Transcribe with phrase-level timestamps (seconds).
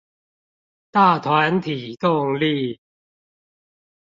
[0.89, 2.79] 大團體動力